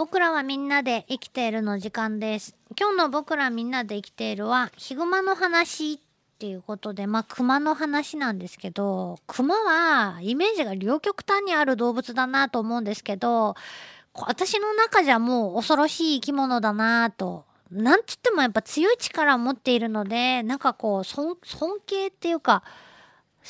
[0.00, 2.56] 僕らはみんなで生きているの時間です。
[2.74, 5.98] 今日の僕らみんなで生きているは、ヒグマの話っ
[6.38, 13.56] ていうことで、まあ、熊の話なんですけど、熊はイメージが両極端にある動物だなと思うんですけど、
[14.14, 17.44] 私の中じゃもう恐ろしい生き物だなと。
[17.70, 21.36] なんつってもやっぱ強い力を持っているので、なんかこう、尊
[21.84, 22.62] 敬っていうか、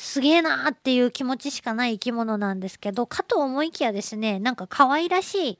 [0.01, 5.59] すげえなーっていう気持ちしかない生き物なんですけど、かと思いきやですね、なんか可愛らしい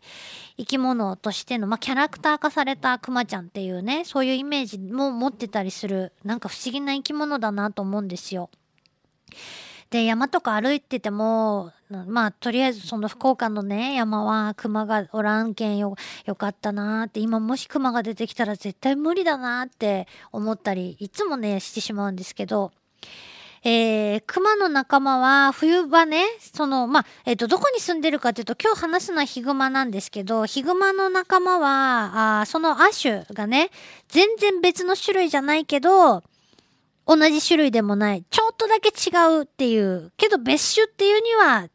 [0.58, 8.49] 生き物としての、まあ、キャラクター化されたクマちゃんっていうね、そういうイメージも持ってたりする、なんか不思議な生き物だなと思うんですよ。
[9.91, 11.71] で、山とか歩いてても、
[12.08, 22.71] まあ、とりあえずその福岡のね、山は熊がおらんけんよ、よかったなーって、今もし熊が出てきたら絶対無理だなって思ったり、いつもね、してしまうんですけど、
[23.63, 33.70] えー、熊の仲間は冬場ね、その、まあ、えっ、と、どこに住んでるかというと、今日話すのはヒグマなんですけど、ヒグマの仲間は、あその亜種がね、
[34.07, 36.23] 全然別の種類じゃないけど、
[37.05, 41.68] 同じ種類でもない、ちょっとだけ違うっていう、けど別種っていうには、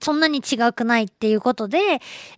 [0.00, 1.78] そんなに違くないっていうことで、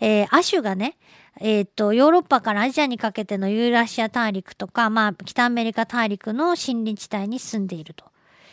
[0.00, 0.96] えー、亜種がね、
[1.40, 8.06] えっ、と、ヨーロッパからアジアにかけてのユーラシア大陸とか、まあ、北アメリカ大陸の森林地帯に住んでいると。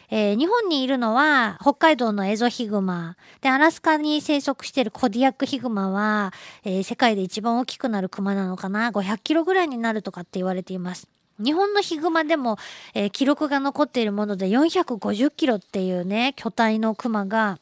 [0.10, 3.18] えー、日本にいるのは北海道のエゾヒグマ。
[3.42, 11.08] で、アラスカに生息しているコディアックヒグマは、えー、世界で一番大きくなるクマなのかな ?500 キロぐらいになるとかって言われています。
[11.44, 12.58] 日本のヒグマでも、
[12.94, 17.60] えー、記録が残っているもので450キロっていうね、巨体のクマが、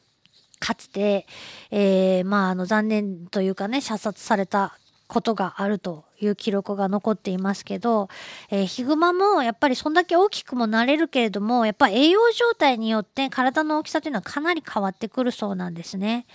[0.60, 1.26] かつて、
[1.70, 4.78] えー、まあ、あの、残念というかね、射殺された
[5.14, 8.08] ことがあるという記録が残っていますけど、
[8.50, 16.26] えー、ヒグマもやっぱりそんだけ大きくもなれるけれども、やっぱ栄養状態によって体の大きさというのはかなり変わってくるそうなんですね。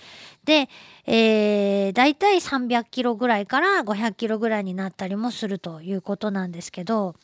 [0.44, 0.70] で、
[1.06, 7.14] えー、大体300キロぐらいから500キロぐらいになったりもするということなんですけど、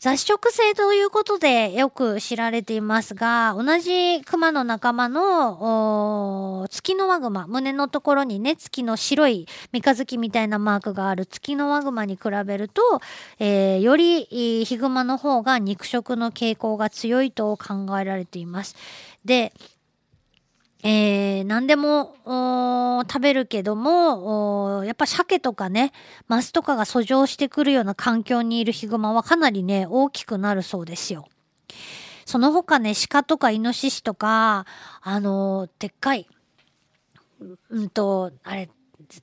[0.00, 5.58] 雑食性ということでよく知られていますが、同じクマの仲間の
[6.80, 12.80] 月のワグマ、胸のところにね、月の白い三日月みたいなマークがある月のワグマに比べると、
[13.38, 14.24] えー、より
[14.64, 18.76] ヒグマの方が肉食の傾向が強いと考えられています。
[19.26, 19.52] で、
[20.82, 22.14] えー、何でも
[23.06, 25.92] 食べるけどもやっぱ鮭とかね
[26.28, 31.28] マスとかが遡上してくるような環境にいるヒグマはかなりね大きくなるそうですよ。
[32.24, 34.64] その他ね鹿とかイノシシとか
[35.02, 36.26] あのー、でっかい
[37.70, 38.68] うんとあれ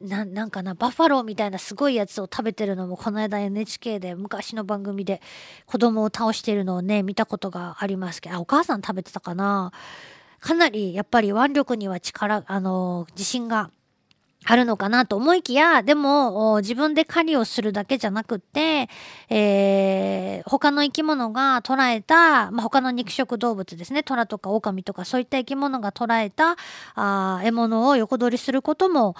[0.01, 5.21] ななんかなバッファローみたいなすごいやつを食べてるのもこの間 NHK で昔の番組で
[5.65, 9.71] 子供を倒してるのをね見たことがありますけどあお母さん食べてたかな？
[10.39, 13.71] かなりやっぱり腕力には力、あの、自信が
[14.49, 18.87] あるのかなと思いきや、でも自分で狩りをするだけじゃなくって、
[19.29, 26.55] えー、他の生き物が捉えた、まあ、他の肉食動物ですね、虎とか狼とかそういった生き物が捉えた
[26.95, 29.17] あ獲物を横取りすることも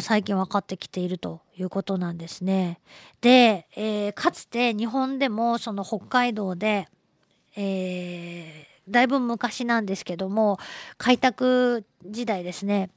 [0.00, 2.80] 最近分かってきているということなんですね。
[3.20, 6.88] で、えー、かつて日本でもその北海道で、
[7.56, 10.58] えーだいぶ昔なんですけども
[10.98, 12.90] 開拓時代ですね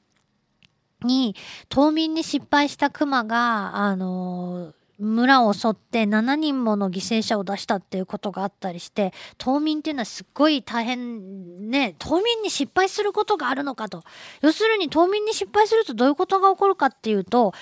[1.06, 1.36] に
[1.70, 14.04] 冬眠に失敗したクマがあの村を襲って7人もの犠牲者を出したっていうことがあったりして冬眠っていうのはすっごい大変ね冬眠に失敗することがあるのかと
[14.42, 17.54] 要するに冬眠に失敗するとどういうことが起こるかっていうと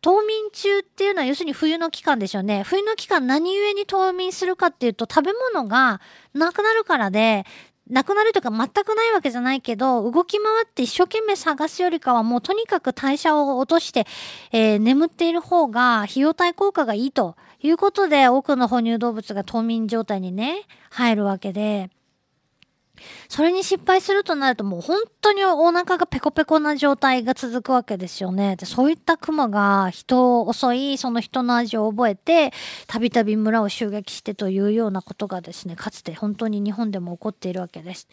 [0.00, 2.62] 冬眠中っていうのは要するに冬の期間でしょうね。
[2.62, 6.00] 冬の期間何故に冬眠するかっていうと食べ物が
[6.34, 7.44] なくなるからで、
[7.90, 14.06] なくなるとか全くないわけじゃないけど、動き回って一生懸命探すよりかはもうとにかく代謝を落として、
[14.52, 21.90] えー、眠っている方が費用対効果がいいということで多くの哺乳動物が冬眠状態にね、入るわけで、
[23.28, 28.56] それに失敗するとなるともう本当にお腹がペコペコな状態が続くわけですよね。
[28.56, 32.52] でそういったクマが人を襲い、その人の味を覚えて、
[32.86, 38.08] たびたび村を襲撃してというようなことがですね、かつて本当に日本でも起こっているわけです。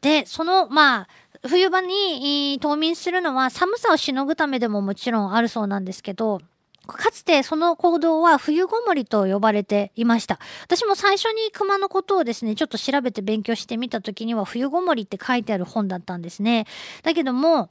[0.00, 1.08] で、その、まあ、
[1.48, 6.40] 冬場に冬眠するのは寒さをしのぐためでももちろんあるそうなんですけど、
[6.86, 10.38] かつてその行動は冬ごもりと呼ばれていました。
[10.64, 16.66] 私も最初に熊のことをですね、ちょっと調べて勉強してみた時には冬ごもりって書いてある本だったんですね。
[17.02, 17.70] だけども、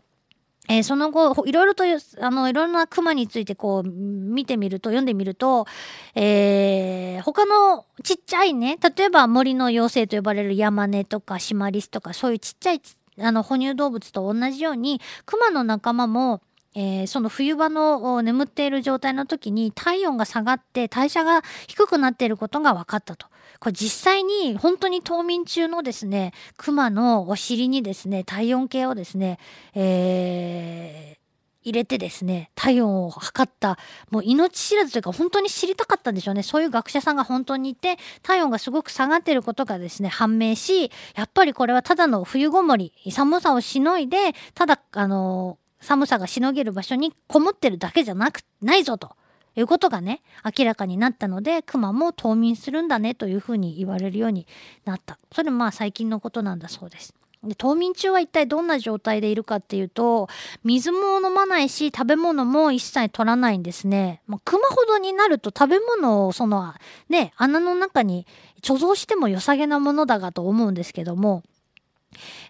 [0.69, 5.67] えー、その後、いろいろと、あの、いろんな熊についてこう、見てみると、読んでみると、
[6.15, 12.81] えー、他のちっちゃいね、例えば森の妖精と呼ばれるヤマネとかシマリスとか、そういうちっちゃい、
[13.19, 16.41] あの、哺乳動物と同じように、熊の仲間も、
[16.75, 23.27] えー、その冬場の眠っている状態の時に体温が下がって代謝が低くなっていることが分かったと。
[23.59, 29.39] これ実際に本当に冬眠中のですね、熊のお尻にですね、体温計をですね、
[29.73, 31.23] えー、
[31.63, 33.77] 入れてですね、体温を測った、
[34.09, 36.43] もう命知らずというか本当に知りたかったんでしょうね。
[36.43, 49.15] そういう学者さんが本当にいて、体温がすごく下がっていることがですね、判明し、やっぱりこれはただの冬ごもり、寒さをしのいで、ただ、あの寒さがしのげる場所にこもってるだけじゃなく、ないぞと。
[49.55, 50.23] いうことがね、
[50.57, 54.47] 明らかになったので、熊も冬眠するんだねというふうに言われるように
[54.83, 55.19] なった。
[55.31, 57.13] それまあ最近のことなんだそうです。
[57.43, 60.29] で冬眠中は一体どんな状態でいるかっていうと
[60.63, 64.21] 水も飲まないし食べ物も一切取らないんですね。
[64.27, 66.73] まあ、熊ほどになると食べ物をその
[67.09, 68.25] ね穴の中に
[68.61, 71.43] 貯蔵しても良さげなものだがと思うんですけども。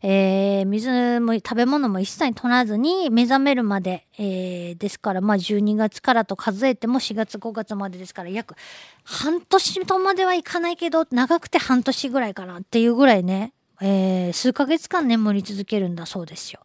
[0.02, 8.56] えー、水も食べ物も一切取らずに目覚めるまで、えー、ですからまあ12月からと数えても4月5月までですから約
[9.04, 16.62] 半年とまではいかないけど長くて半年ぐらいかなっていうぐらいねえー、数ヶ月間眠り続けるんだそうですよ。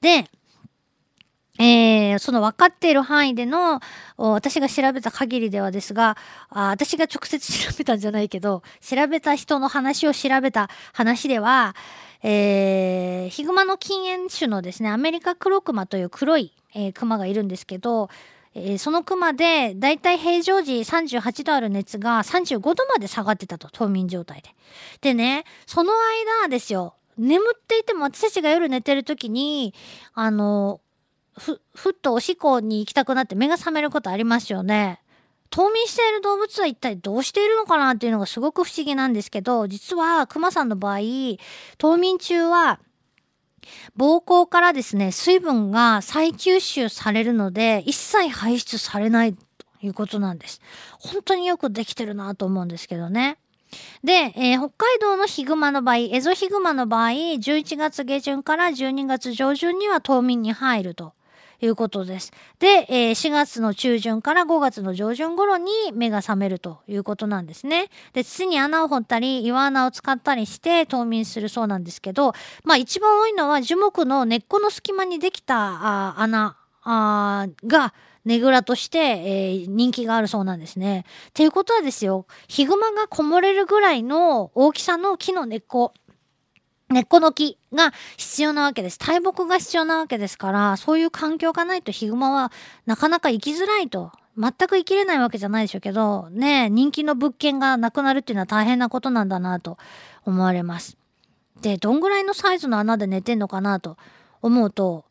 [0.00, 0.24] で、
[1.60, 3.80] えー、その分かっている範囲での
[4.16, 6.16] 私が調べた限りではですが
[6.50, 11.74] あ私が直接調べたんじゃないけど調べた人の話を調べた話では、
[12.22, 18.08] えー、ヒグマの禁煙種のですねアメリカクロクマという黒い、えー、クマがいるんですけど
[18.54, 24.50] えー、そのクマでだいたい平常時38度ある熱が35度まで下がってたと冬眠状態で。
[25.00, 25.92] でねその
[26.42, 29.74] 間ですよ眠っていても私たちが夜寝てる時に
[30.14, 30.80] あの
[31.36, 35.00] ふふっとおしっこに行きたくなって目が覚めることありますよね。
[35.50, 40.98] 冬眠している動物は一体どうしているのかなっていうのがすごく不思議なんですけど実はクマさんの場合
[41.78, 42.80] 冬眠中は
[43.96, 49.38] 膀胱からですね、水分が再吸収されるので、一切排出されないと
[49.82, 50.60] いうことなんです。
[50.98, 53.38] 本当によくできてるなと思うんですけどね。
[54.02, 61.12] で、えー、北海道のヒグマの場合、エゾヒグマの場合、11月下旬から12月上旬には冬眠に入ると
[61.60, 62.32] いうことです。
[62.58, 67.90] で、えー、4月の中旬から5月の上旬頃に目が覚めるということなんですね。
[68.12, 72.32] で、土に穴を掘ったり、岩穴を使ったりして冬眠するそうなんですけど、
[72.64, 77.94] まあ一番多いのは樹木の根っこの隙間にできたあ穴あが、
[78.24, 81.06] ねぐらとして、えー、人気があるそうなんですね。
[81.30, 85.94] っていうことはですよ、ヒグマがこもれるぐらいの大きさの木の根っこ
[86.90, 88.98] 根っこの木が必要なわけです。
[88.98, 92.50] 大木が必要なわけですから、そういう環境がないとヒグマは
[92.86, 94.12] なかなか生きづらいと。
[94.38, 99.78] 全く生きれないわけじゃないでしょうけど、ね人気の物件がなくなるっていうのは大変なことなんだなと
[100.24, 100.96] 思われます。
[101.60, 103.96] で、どんぐらいのサイズの穴で寝てんのかなと
[104.40, 105.04] 思うと、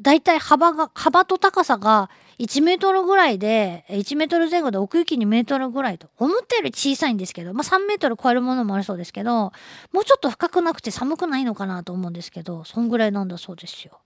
[0.00, 6.08] 大体幅が、幅と高さが1メートルぐらいで、1メートル前後で奥行き2メートルぐらいと。
[6.18, 9.52] 思ったより小さいんですけど、まあ3メートル超えるものもあるそうですけど、
[9.92, 14.00] もうちょっと深くなくて寒くないのかなと思うんですけど、そんぐらいなんだそうですよ。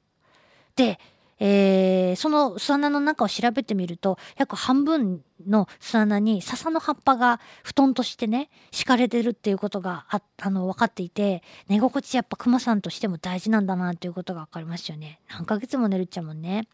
[0.77, 0.99] で、
[1.43, 15.21] えー、その巣穴の中を調べてみると約半分の巣穴に笹の葉っぱが布団としてね敷かれてるっていうことがああの分かっていて寝心地やっぱクマさんとしても大事なんだなっていうことが分かりますよね。
[15.31, 16.69] 何ヶ月も寝るっちゃもんね。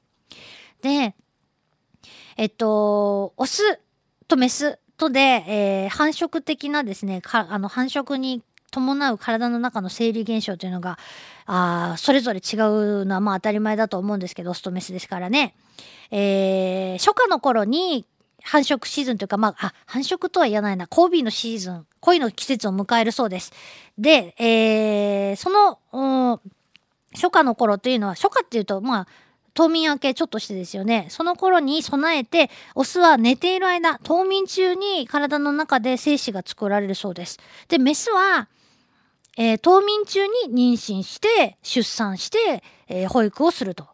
[0.83, 1.15] で
[2.37, 3.81] えっとオス
[4.27, 8.43] とメスとで、えー、繁殖的なですねかあの繁殖に
[8.77, 10.99] 伴う体の中の生理現象というのが
[11.47, 15.55] あそれぞれ違うのはまあ当たり前だと思うんですけどオスとメスですからね、
[16.11, 18.05] えー、初夏の頃に
[18.43, 23.53] 繁殖シーズンというか、まあ、あ繁殖とは言わないな交尾のシーズン恋の季節を迎えるそうです。
[23.99, 26.41] で、えー、その
[27.15, 29.09] 初夏の頃というのは初夏っていうとまあ
[29.57, 31.07] 冬眠明けちょっとしてですよね。
[31.09, 37.39] その頃に備えて、オスは寝ている間、冬眠中に体の中で精子が作られるそうです。
[37.69, 38.49] で、メスは、
[39.37, 43.89] えー、冬眠中に妊娠して出産して、えー、保育をすると。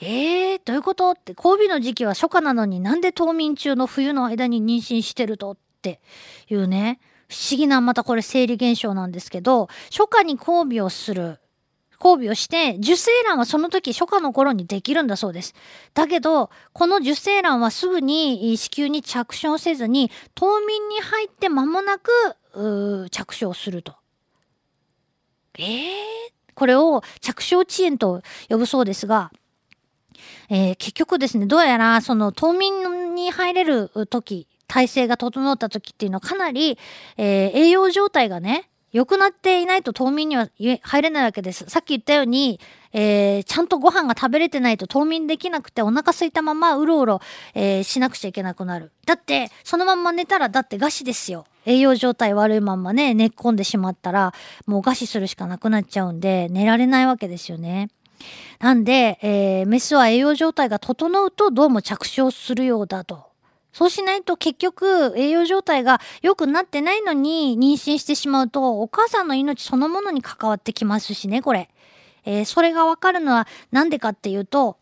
[0.00, 6.00] えー、どういうことって交尾の時期は初夏なのになんで冬眠中の冬の間に妊娠してるとって
[6.48, 11.40] いうね不思議なまたこれ生理現象なんですけど初夏に交尾をする
[12.00, 15.52] 交尾をして受精卵はその時初夏の頃にできるんだそうです。
[15.94, 22.10] だけどこの受精卵はすぐに子宮に着床せずに冬眠に入って間もなく
[23.10, 23.96] 着床すると。
[25.58, 25.94] えー、
[26.54, 29.32] これを着床遅延と呼ぶそうですが、
[30.48, 36.78] えー、結局ですね、どうやらその冬眠に入れる時、体制が整った時っていうのはかなり、
[37.16, 41.64] えー、栄養状態がね、良くなっていないと冬眠には入れないわけです。
[41.68, 42.60] さっき言ったように、
[42.92, 47.20] えー、ちゃんとご飯が食べれてないと冬眠できなくてお腹空いたままうろうろ、
[47.54, 48.92] えー、しなくちゃいけなくなる。
[49.06, 51.46] だって、そのまんま寝たらだって餓死ですよ。
[51.66, 54.32] 栄養状態悪いまんまね、寝っ込んでしまったら、
[54.66, 57.90] もう餓死するしかなくなっちゃうんで、寝られないわけですよね。
[58.58, 63.28] なんで、えー、メスは栄養状態が整うとどうも着床するようだと。
[63.72, 71.70] そうしないと結局栄養状態が良くなってないのに妊娠してしまうとお母さんの命そのものに関わってきますしね、これ。
[72.28, 74.76] えー、それがわかるのはなんでかっていうと、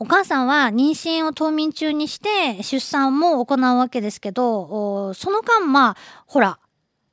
[0.00, 6.58] お母さんは妊娠を冬眠中にして出産も行うわけですけど、その間、まあ、ほら、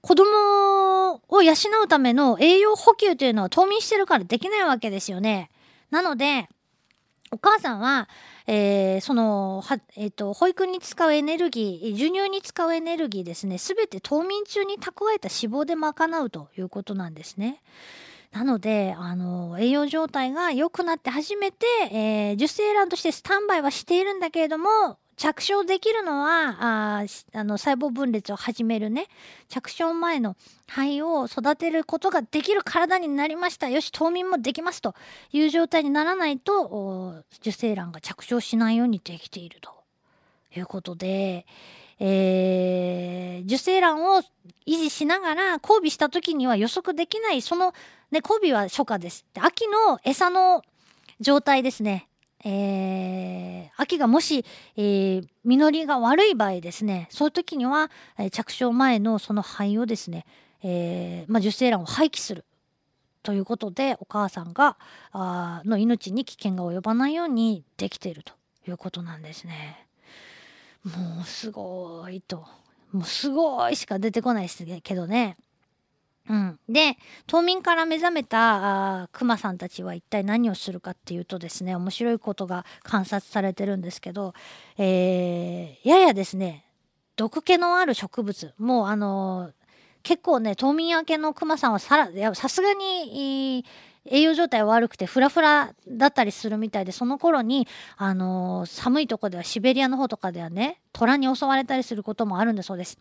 [0.02, 5.52] 子供を養うための栄養補給というのは冬眠してるからできないわけですよね。
[5.92, 6.50] なので、
[7.30, 8.10] お母さんは、
[8.48, 17.62] えー、その、は、えっ、ー、と、保育に使うエネルギー、授乳に使うエネルギーですね、すべて冬眠中に蓄えた脂肪で賄うということなんですね。
[18.32, 29.08] なので、あの、栄養状態が良くなって初めて、えー、受精卵としてスタンバイはしているんだけれども、着床できるのは、ああの、細胞分裂を始めるね、
[29.50, 30.36] 着床前の
[30.68, 33.70] 肺を育てることができる体になりました。
[33.70, 34.96] よし、冬眠もできますと
[35.32, 39.72] いう状態にならないと、受精卵が着床しないようにできていると
[40.56, 41.46] いうことで、
[42.00, 42.91] えー、
[43.52, 44.22] 受精卵を
[44.66, 47.74] 維持しながら交尾した時には予測できない、その、
[48.10, 49.26] ね、交尾は初夏です。
[49.34, 50.64] で秋の餌の
[51.20, 52.08] 状態ですね。
[52.46, 54.46] えー、秋がもし、
[54.78, 60.26] えー、実りが悪い場合ですね、そういう時には、えー、着床前のその肺をですね、
[60.64, 62.46] えー、まあ、受精卵を廃棄する。
[63.22, 64.78] ということで、お母さんが、
[65.12, 68.34] あの命に危険が及ばないようにできていると
[68.68, 69.86] いうことなんですね。
[70.84, 72.48] もうすごいと。
[72.92, 75.38] もうすごいしか出てこないですけどね。
[76.30, 84.34] うん、で冬眠から目覚めたクマさんたちは一体何をするかっていうとですね面白いことが観察されてるんですけど、
[84.78, 86.66] えー、ややですね
[87.16, 89.52] 毒気のある植物もうあのー、
[90.04, 93.66] 結構ね冬眠明けのクマさんはさすがに
[94.06, 97.68] 栄養状態悪くてフラフラだったりするみたいでその頃に、
[97.98, 102.98] あのー、寒いとこではシベリアの方とかではね虎に襲われたりすることもあるんだそうです。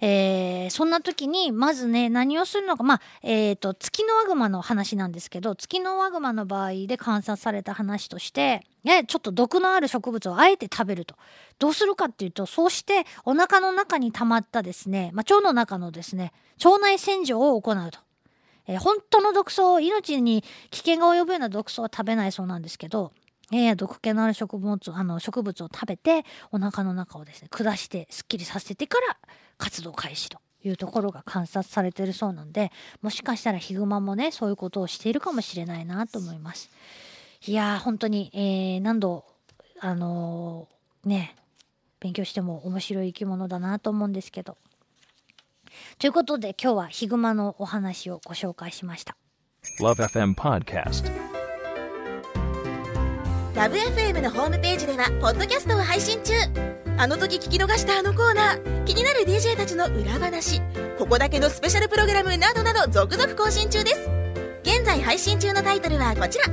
[0.00, 11.16] えー、そんな時にまずね何をするのかまあえっ、ー、と月のワグマの話なんですけど月のワグマの場合で観察された話としてちょっと毒のある植物をあえて食べると
[11.58, 16.32] どうするかっていうとそうしてお腹の中に溜まったですね、まあ、腸の中のですね
[16.64, 17.98] 腸内洗浄を行うと。
[18.68, 23.12] えー、本当の毒草、命に危険が及ぶような毒草は食べないそうなんですけど、
[23.50, 29.16] えー、毒気のある植物あの植物を食べてお腹の中をですね下してすっきりさせてから
[29.56, 32.70] 活動開始というところが観察されてるそうなんで
[33.00, 36.70] もしかしたらヒグマもねそういうことをしているかもしれないなと思います。
[37.46, 39.24] いやー本当に、えー、何度
[39.80, 41.36] あのー、ね
[42.00, 44.56] 勉強しても面白い生き物だなと思うんですけど
[45.98, 49.16] ということで今日はヒグマのお話をご紹介しました。
[49.80, 51.10] LoveFM Podcast.
[53.54, 56.34] LoveFM のホームページではポッドキャストを配信中。
[56.98, 60.60] あの時聞き逃したあのコーナー気になる DJ たちの裏話
[60.98, 64.10] ここだけのスペシャルプログラムなどなど続々更新中です。
[64.62, 66.44] 現在配信中のタイトルはこちら。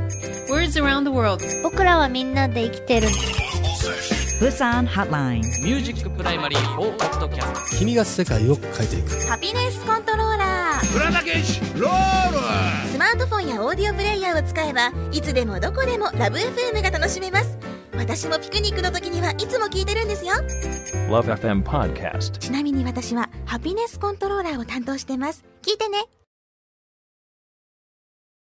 [0.50, 3.08] Words around the world 僕らはみんなで生きてる
[4.40, 9.28] ブサンハッラインミュージックプライマリーフォーカットキャスト君が世界を変えていく。
[9.28, 12.92] ハピネスコントローラープラダケシロール。
[12.92, 17.58] スマートフォンやオーディオプレイヤーを使えばいつでもどこでもラブ f m が楽しめます。
[17.94, 20.34] 私もピクニックの時にはいつも聞いてるんですよ。
[21.10, 22.38] LoveFM Podcast.
[22.38, 25.46] ちなみに私はハピネスコントローラーを担当してます。
[25.62, 26.00] 聞いてね